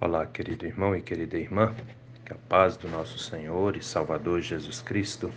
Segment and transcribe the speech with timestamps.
[0.00, 1.72] Olá, querido irmão e querida irmã,
[2.24, 5.32] que a paz do nosso Senhor e Salvador Jesus Cristo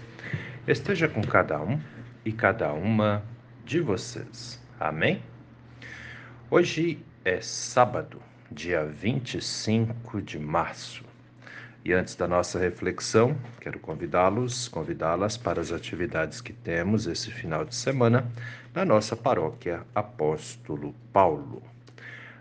[0.67, 1.79] esteja com cada um
[2.25, 3.23] e cada uma
[3.63, 4.59] de vocês.
[4.79, 5.21] Amém?
[6.49, 8.19] Hoje é sábado,
[8.51, 11.05] dia 25 de março.
[11.85, 17.63] E antes da nossa reflexão, quero convidá-los, convidá-las para as atividades que temos esse final
[17.63, 18.29] de semana
[18.73, 21.76] na nossa paróquia Apóstolo Paulo.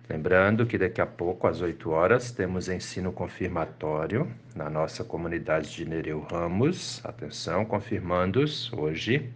[0.09, 5.85] Lembrando que daqui a pouco, às 8 horas, temos ensino confirmatório na nossa comunidade de
[5.85, 7.05] Nereu Ramos.
[7.05, 9.29] Atenção, confirmandos, hoje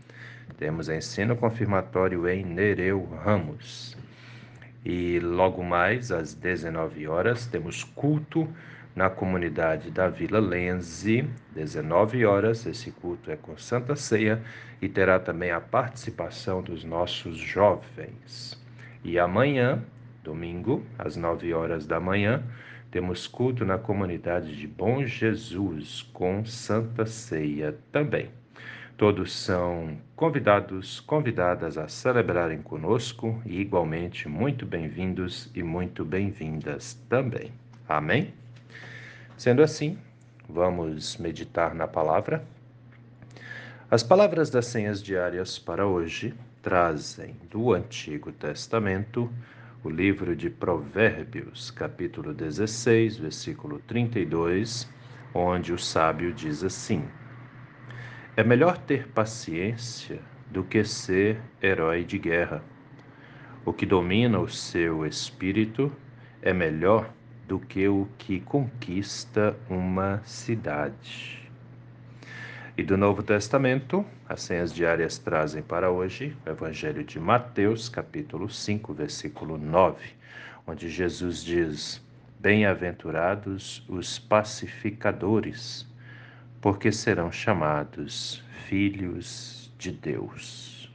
[0.58, 3.96] temos ensino confirmatório em Nereu Ramos.
[4.84, 8.48] E logo mais, às 19 horas, temos culto
[8.94, 12.64] na comunidade da Vila Lenze, 19 horas.
[12.64, 14.40] Esse culto é com Santa Ceia
[14.80, 18.56] e terá também a participação dos nossos jovens.
[19.02, 19.82] E amanhã,
[20.22, 22.42] Domingo, às 9 horas da manhã,
[22.90, 28.30] temos culto na comunidade de Bom Jesus com Santa Ceia também.
[28.96, 37.50] Todos são convidados, convidadas a celebrarem conosco e igualmente muito bem-vindos e muito bem-vindas também.
[37.88, 38.34] Amém?
[39.38, 39.96] Sendo assim,
[40.46, 42.44] vamos meditar na palavra.
[43.90, 49.32] As palavras das senhas diárias para hoje trazem do Antigo Testamento
[49.82, 54.86] o livro de Provérbios, capítulo 16, versículo 32,
[55.32, 57.02] onde o sábio diz assim:
[58.36, 60.20] É melhor ter paciência
[60.50, 62.62] do que ser herói de guerra.
[63.64, 65.90] O que domina o seu espírito
[66.42, 67.10] é melhor
[67.48, 71.49] do que o que conquista uma cidade.
[72.80, 78.48] E do Novo Testamento, as senhas diárias trazem para hoje o Evangelho de Mateus, capítulo
[78.48, 80.14] 5, versículo 9,
[80.66, 82.02] onde Jesus diz:
[82.38, 85.86] Bem-aventurados os pacificadores,
[86.58, 90.90] porque serão chamados filhos de Deus.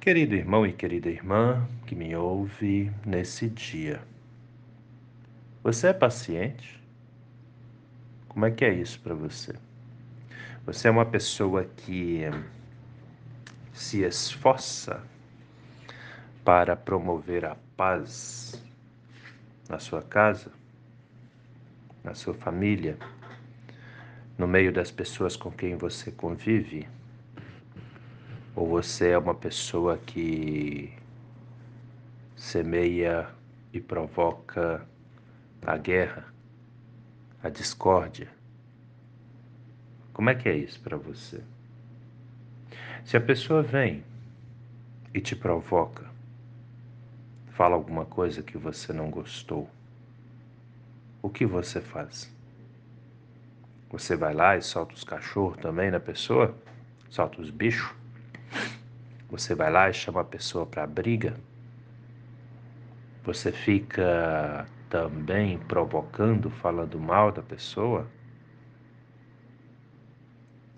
[0.00, 4.00] Querido irmão e querida irmã que me ouve nesse dia,
[5.62, 6.82] você é paciente?
[8.28, 9.54] Como é que é isso para você?
[10.66, 12.20] Você é uma pessoa que
[13.72, 15.02] se esforça
[16.44, 18.62] para promover a paz
[19.68, 20.50] na sua casa,
[22.04, 22.98] na sua família,
[24.36, 26.86] no meio das pessoas com quem você convive?
[28.54, 30.92] Ou você é uma pessoa que
[32.36, 33.28] semeia
[33.72, 34.86] e provoca
[35.66, 36.37] a guerra?
[37.42, 38.28] A discórdia.
[40.12, 41.42] Como é que é isso para você?
[43.04, 44.02] Se a pessoa vem
[45.14, 46.04] e te provoca,
[47.52, 49.68] fala alguma coisa que você não gostou,
[51.22, 52.32] o que você faz?
[53.90, 56.54] Você vai lá e solta os cachorros também na pessoa?
[57.08, 57.96] Solta os bichos?
[59.30, 61.34] Você vai lá e chama a pessoa para briga?
[63.24, 68.06] Você fica também provocando, falando mal da pessoa,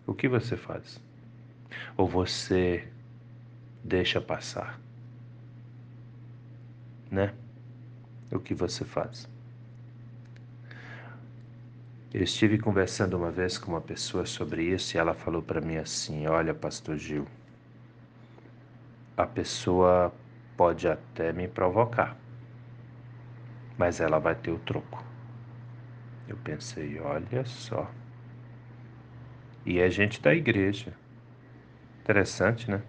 [0.06, 1.00] o que você faz?
[1.96, 2.88] Ou você
[3.84, 4.80] deixa passar?
[7.10, 7.34] Né?
[8.30, 9.28] O que você faz?
[12.12, 15.76] Eu estive conversando uma vez com uma pessoa sobre isso e ela falou para mim
[15.76, 17.26] assim: Olha, Pastor Gil,
[19.16, 20.12] a pessoa
[20.56, 22.16] pode até me provocar
[23.80, 25.02] mas ela vai ter o troco.
[26.28, 27.90] Eu pensei, olha só.
[29.64, 30.92] E é gente da igreja.
[32.02, 32.82] Interessante, né?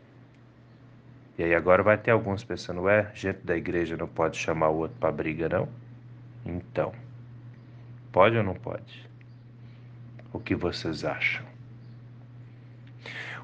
[1.38, 4.80] E aí agora vai ter alguns pensando, ué, gente da igreja não pode chamar o
[4.80, 5.70] outro para briga, não?
[6.46, 6.92] Então,
[8.12, 9.10] pode ou não pode?
[10.34, 11.46] O que vocês acham?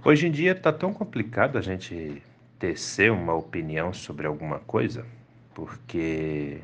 [0.04, 2.22] Hoje em dia está tão complicado a gente
[2.60, 5.06] tecer uma opinião sobre alguma coisa,
[5.56, 6.62] porque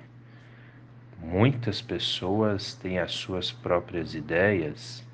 [1.23, 5.07] Muitas pessoas têm as suas próprias ideias,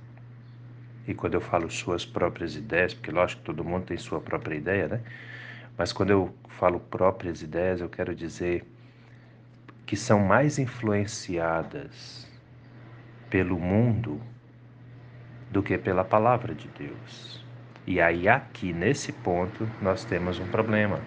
[1.08, 4.56] e quando eu falo suas próprias ideias, porque lógico que todo mundo tem sua própria
[4.56, 5.02] ideia, né?
[5.78, 8.66] Mas quando eu falo próprias ideias, eu quero dizer
[9.86, 12.28] que são mais influenciadas
[13.30, 14.20] pelo mundo
[15.52, 17.46] do que pela palavra de Deus.
[17.86, 21.00] E aí, aqui nesse ponto, nós temos um problema.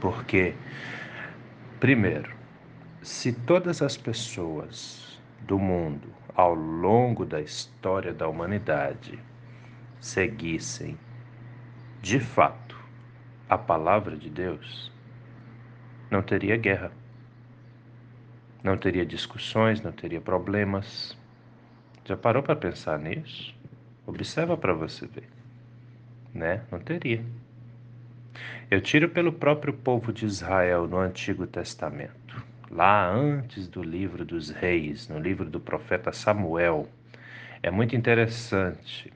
[0.00, 0.54] Porque,
[1.78, 2.41] primeiro,
[3.02, 9.18] se todas as pessoas do mundo ao longo da história da humanidade
[10.00, 10.98] seguissem
[12.00, 12.78] de fato
[13.48, 14.92] a palavra de Deus,
[16.10, 16.92] não teria guerra,
[18.62, 21.16] Não teria discussões, não teria problemas.
[22.04, 23.54] Já parou para pensar nisso?
[24.06, 25.28] Observa para você ver.
[26.32, 26.62] Né?
[26.70, 27.24] Não teria.
[28.70, 32.14] Eu tiro pelo próprio povo de Israel no Antigo Testamento,
[32.72, 36.88] lá antes do livro dos reis, no livro do profeta Samuel.
[37.62, 39.12] É muito interessante.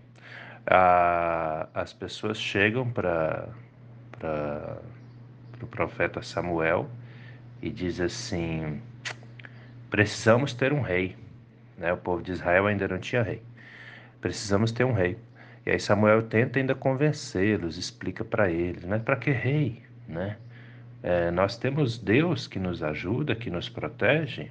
[0.67, 3.49] Ah, as pessoas chegam para
[4.23, 6.89] o pro profeta Samuel
[7.63, 8.81] e diz assim:
[9.91, 11.17] precisamos ter um rei.
[11.79, 11.93] Né?
[11.93, 13.43] O povo de Israel ainda não tinha rei.
[14.21, 15.17] Precisamos ter um rei.
[15.65, 20.37] E aí Samuel tenta ainda convencê-los, explica para eles, mas para que rei, né?
[21.07, 24.51] É, nós temos Deus que nos ajuda, que nos protege.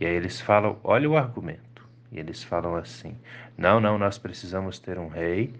[0.00, 1.86] E aí eles falam, olha o argumento.
[2.10, 3.16] E eles falam assim:
[3.56, 5.54] não, não, nós precisamos ter um rei,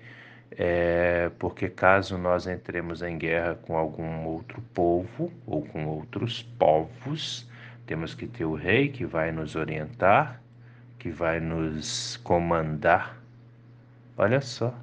[0.51, 7.49] é, porque caso nós entremos em guerra com algum outro povo ou com outros povos,
[7.87, 10.43] temos que ter o rei que vai nos orientar,
[10.99, 13.19] que vai nos comandar
[14.17, 14.75] Olha só.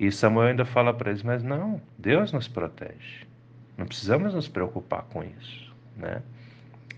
[0.00, 3.26] E Samuel ainda fala para eles: mas não, Deus nos protege.
[3.76, 6.22] Não precisamos nos preocupar com isso, né?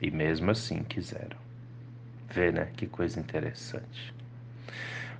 [0.00, 1.38] E mesmo assim quiseram.
[2.29, 2.71] Vê, né?
[2.76, 4.15] Que coisa interessante.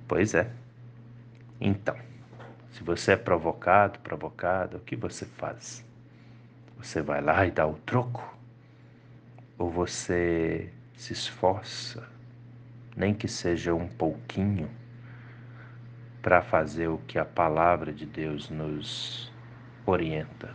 [0.07, 0.51] Pois é.
[1.59, 1.95] Então,
[2.71, 5.83] se você é provocado, provocada, o que você faz?
[6.77, 8.37] Você vai lá e dá o troco?
[9.57, 12.07] Ou você se esforça,
[12.95, 14.69] nem que seja um pouquinho?
[16.25, 19.31] para fazer o que a palavra de Deus nos
[19.85, 20.49] orienta.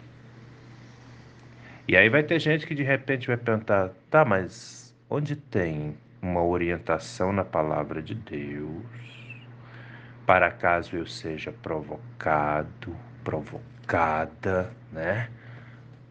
[1.91, 6.41] E aí vai ter gente que de repente vai perguntar: tá, mas onde tem uma
[6.41, 8.85] orientação na palavra de Deus
[10.25, 15.31] para caso eu seja provocado, provocada, né?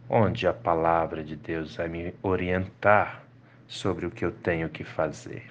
[0.09, 3.23] Onde a palavra de Deus vai me orientar
[3.65, 5.45] sobre o que eu tenho que fazer.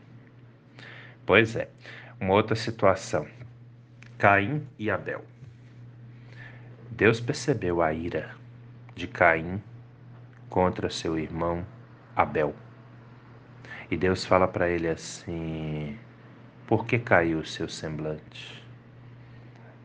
[1.24, 1.70] Pois é,
[2.20, 3.26] uma outra situação.
[4.18, 5.24] Caim e Abel.
[6.90, 8.36] Deus percebeu a ira
[8.94, 9.62] de Caim
[10.48, 11.64] contra seu irmão
[12.14, 12.54] Abel.
[13.90, 15.98] E Deus fala para ele assim:
[16.66, 18.64] Por que caiu o seu semblante?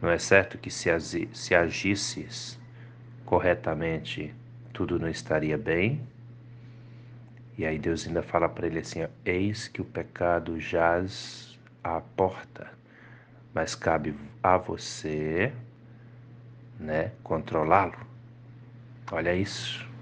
[0.02, 0.90] Não é certo que se,
[1.34, 2.60] se agisses
[3.26, 4.34] corretamente,
[4.74, 6.02] tudo não estaria bem?
[7.58, 12.84] E aí Deus ainda fala para ele assim: Eis que o pecado jaz à porta
[13.54, 15.54] mas cabe a você,
[16.80, 17.96] né, controlá-lo.
[19.12, 19.93] Olha isso.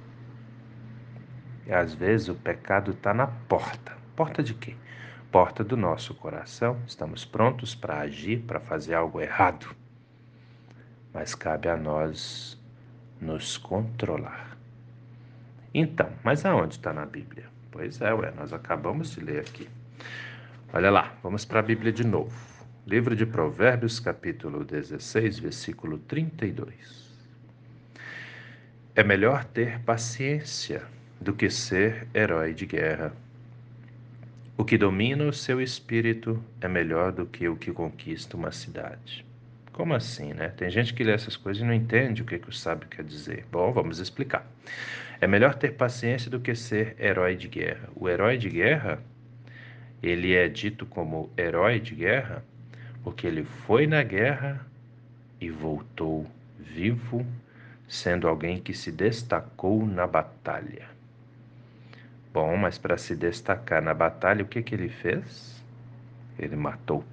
[1.72, 3.94] E às vezes o pecado está na porta.
[4.14, 4.76] Porta de quê?
[5.32, 6.78] Porta do nosso coração.
[6.86, 9.74] Estamos prontos para agir, para fazer algo errado.
[11.14, 12.62] Mas cabe a nós
[13.22, 14.58] nos controlar.
[15.74, 17.46] Então, mas aonde está na Bíblia?
[17.72, 19.70] Pois é, ué, nós acabamos de ler aqui.
[20.74, 22.66] Olha lá, vamos para a Bíblia de novo.
[22.86, 27.10] Livro de Provérbios, capítulo 16, versículo 32.
[28.94, 30.86] É melhor ter paciência
[31.22, 33.14] do que ser herói de guerra.
[34.58, 39.26] O que domina o seu espírito é melhor do que o que conquista uma cidade.
[39.72, 40.50] Como assim, né?
[40.50, 43.06] Tem gente que lê essas coisas e não entende o que, que o sábio quer
[43.06, 43.46] dizer.
[43.52, 44.46] Bom, vamos explicar.
[45.22, 47.88] É melhor ter paciência do que ser herói de guerra.
[47.96, 49.00] O herói de guerra,
[50.02, 52.44] ele é dito como herói de guerra
[53.04, 54.66] porque ele foi na guerra
[55.40, 56.28] e voltou
[56.60, 57.26] vivo,
[57.88, 60.91] sendo alguém que se destacou na batalha.
[62.34, 65.62] Bom, mas para se destacar na batalha, o que, que ele fez?
[66.40, 67.04] Ele matou.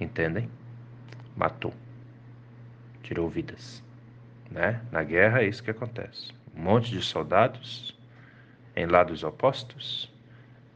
[0.00, 0.48] Entendem?
[1.36, 1.74] Matou.
[3.02, 3.82] Tirou vidas.
[4.50, 4.80] Né?
[4.90, 6.32] Na guerra é isso que acontece.
[6.56, 7.94] Um monte de soldados
[8.74, 10.10] em lados opostos,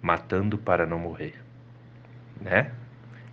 [0.02, 1.42] matando para não morrer.
[2.40, 2.70] Né?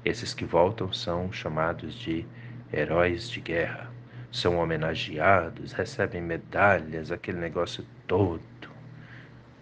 [0.04, 2.26] Esses que voltam são chamados de
[2.72, 3.92] heróis de guerra.
[4.32, 8.42] São homenageados, recebem medalhas, aquele negócio todo,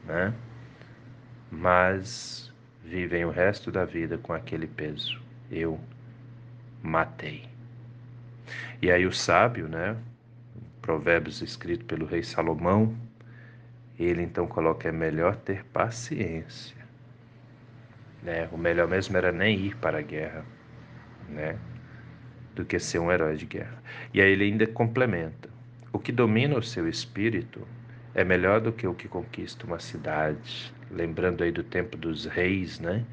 [0.06, 0.34] né?
[1.52, 2.52] Mas
[2.84, 5.22] vivem o resto da vida com aquele peso.
[5.52, 5.80] Eu
[6.82, 7.48] matei.
[8.82, 9.96] E aí o sábio, né?
[10.82, 12.96] Provérbios escrito pelo rei Salomão,
[13.98, 16.84] ele então coloca é melhor ter paciência
[18.24, 18.48] né?
[18.52, 20.46] O melhor mesmo era nem ir para a guerra,
[21.30, 21.58] né?
[22.56, 23.78] Do que ser um herói de guerra.
[24.14, 25.50] E aí ele ainda complementa:
[25.92, 27.68] o que domina o seu espírito
[28.16, 30.74] é melhor do que o que conquista uma cidade.
[30.92, 33.06] Lembrando aí do tempo dos reis, né?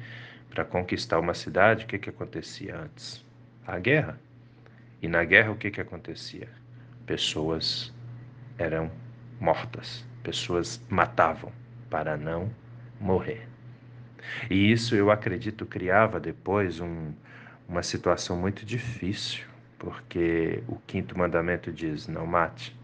[0.49, 3.25] Para conquistar uma cidade, o que, que acontecia antes?
[3.65, 4.19] A guerra.
[5.01, 6.47] E na guerra, o que, que acontecia?
[7.05, 7.93] Pessoas
[8.57, 8.91] eram
[9.39, 11.51] mortas, pessoas matavam
[11.89, 12.51] para não
[12.99, 13.47] morrer.
[14.49, 17.11] E isso eu acredito criava depois um,
[17.67, 19.45] uma situação muito difícil,
[19.79, 22.79] porque o quinto mandamento diz: não mate.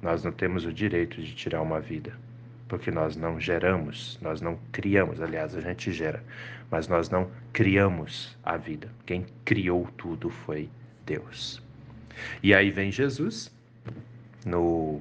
[0.00, 2.12] Nós não temos o direito de tirar uma vida,
[2.68, 6.22] porque nós não geramos, nós não criamos, aliás, a gente gera,
[6.70, 8.88] mas nós não criamos a vida.
[9.06, 10.68] Quem criou tudo foi
[11.04, 11.62] Deus.
[12.42, 13.52] E aí vem Jesus,
[14.44, 15.00] no,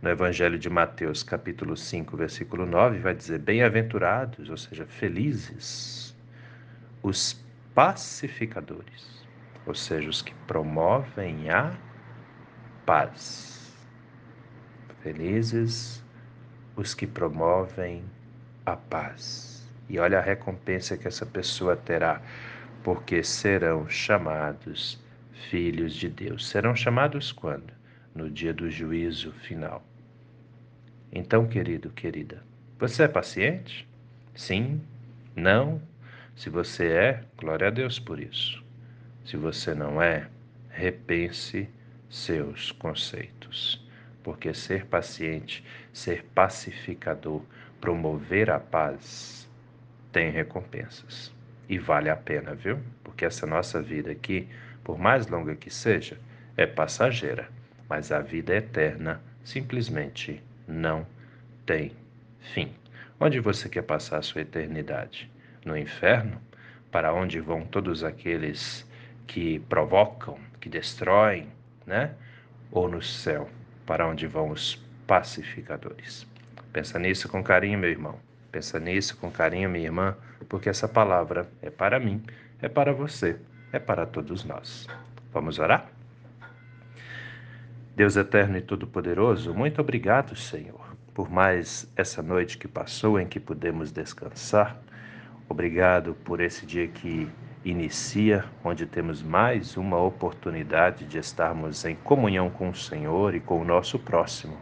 [0.00, 6.14] no Evangelho de Mateus, capítulo 5, versículo 9, vai dizer: Bem-aventurados, ou seja, felizes,
[7.02, 7.42] os
[7.74, 9.24] pacificadores,
[9.66, 11.74] ou seja, os que promovem a
[12.86, 13.53] paz.
[15.04, 16.02] Felizes
[16.74, 18.02] os que promovem
[18.64, 19.70] a paz.
[19.86, 22.22] E olha a recompensa que essa pessoa terá,
[22.82, 24.98] porque serão chamados
[25.50, 26.48] filhos de Deus.
[26.48, 27.70] Serão chamados quando?
[28.14, 29.84] No dia do juízo final.
[31.12, 32.42] Então, querido, querida,
[32.78, 33.86] você é paciente?
[34.34, 34.80] Sim?
[35.36, 35.82] Não?
[36.34, 38.64] Se você é, glória a Deus por isso.
[39.26, 40.30] Se você não é,
[40.70, 41.68] repense
[42.08, 43.83] seus conceitos
[44.24, 45.62] porque ser paciente,
[45.92, 47.42] ser pacificador,
[47.80, 49.48] promover a paz
[50.10, 51.32] tem recompensas.
[51.68, 52.78] E vale a pena, viu?
[53.04, 54.48] Porque essa nossa vida aqui,
[54.82, 56.18] por mais longa que seja,
[56.56, 57.48] é passageira,
[57.88, 61.06] mas a vida eterna simplesmente não
[61.66, 61.92] tem
[62.40, 62.72] fim.
[63.20, 65.30] Onde você quer passar a sua eternidade?
[65.64, 66.40] No inferno?
[66.90, 68.88] Para onde vão todos aqueles
[69.26, 71.48] que provocam, que destroem,
[71.86, 72.14] né?
[72.70, 73.48] Ou no céu?
[73.86, 76.26] Para onde vão os pacificadores.
[76.72, 78.18] Pensa nisso com carinho, meu irmão.
[78.50, 80.16] Pensa nisso com carinho, minha irmã,
[80.48, 82.22] porque essa palavra é para mim,
[82.62, 83.36] é para você,
[83.72, 84.86] é para todos nós.
[85.32, 85.88] Vamos orar?
[87.96, 93.38] Deus eterno e todo-poderoso, muito obrigado, Senhor, por mais essa noite que passou em que
[93.38, 94.80] pudemos descansar.
[95.48, 97.28] Obrigado por esse dia que
[97.64, 103.58] inicia, onde temos mais uma oportunidade de estarmos em comunhão com o Senhor e com
[103.58, 104.58] o nosso próximo.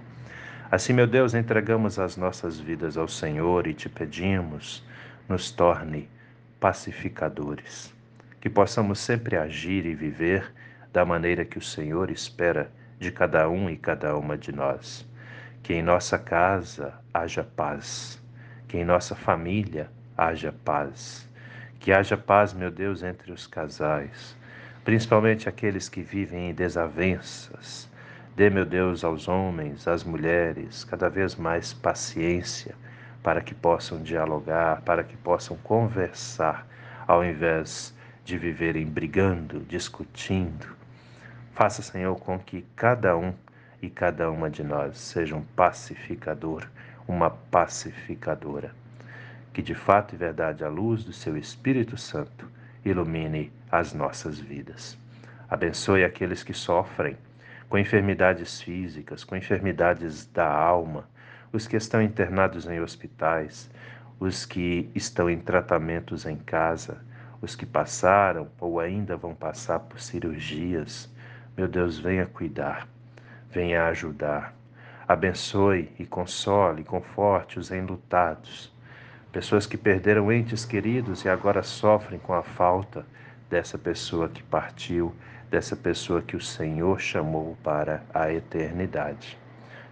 [0.70, 4.84] Assim, meu Deus, entregamos as nossas vidas ao Senhor e te pedimos,
[5.28, 6.08] nos torne
[6.60, 7.92] pacificadores,
[8.40, 10.54] que possamos sempre agir e viver
[10.92, 15.04] da maneira que o Senhor espera de cada um e cada uma de nós.
[15.60, 18.22] Que em nossa casa haja paz,
[18.68, 21.28] que em nossa família haja paz
[21.82, 24.36] que haja paz, meu Deus, entre os casais,
[24.84, 27.90] principalmente aqueles que vivem em desavenças.
[28.36, 32.76] Dê, meu Deus, aos homens, às mulheres, cada vez mais paciência
[33.20, 36.64] para que possam dialogar, para que possam conversar,
[37.04, 37.92] ao invés
[38.24, 40.76] de viverem brigando, discutindo.
[41.52, 43.34] Faça, Senhor, com que cada um
[43.82, 46.64] e cada uma de nós seja um pacificador,
[47.08, 48.81] uma pacificadora
[49.52, 52.48] que de fato e verdade a luz do seu Espírito Santo
[52.84, 54.98] ilumine as nossas vidas.
[55.48, 57.16] Abençoe aqueles que sofrem
[57.68, 61.08] com enfermidades físicas, com enfermidades da alma,
[61.52, 63.70] os que estão internados em hospitais,
[64.18, 66.98] os que estão em tratamentos em casa,
[67.40, 71.12] os que passaram ou ainda vão passar por cirurgias.
[71.56, 72.88] Meu Deus, venha cuidar,
[73.50, 74.54] venha ajudar.
[75.06, 78.72] Abençoe e console conforte os enlutados
[79.32, 83.06] pessoas que perderam entes queridos e agora sofrem com a falta
[83.48, 85.14] dessa pessoa que partiu,
[85.50, 89.38] dessa pessoa que o Senhor chamou para a eternidade.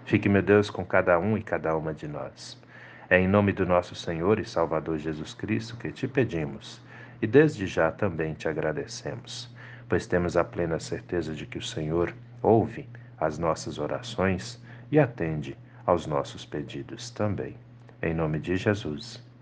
[0.04, 2.60] Fique, meu Deus, com cada um e cada uma de nós.
[3.08, 6.80] É em nome do nosso Senhor e Salvador Jesus Cristo que te pedimos
[7.22, 9.54] e desde já também te agradecemos,
[9.88, 15.56] pois temos a plena certeza de que o Senhor ouve as nossas orações e atende
[15.86, 17.56] aos nossos pedidos também.
[18.02, 19.29] Em nome de Jesus.